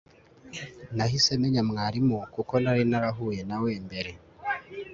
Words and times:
nahise 0.95 1.31
menya 1.41 1.61
mwarimu, 1.69 2.17
kuko 2.35 2.53
nari 2.63 2.83
narahuye 2.91 3.41
nawe 3.49 3.71
mbere 3.85 4.11